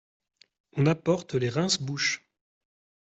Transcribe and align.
On 0.77 0.87
apporte 0.87 1.35
les 1.35 1.49
rince-bouche. 1.49 2.25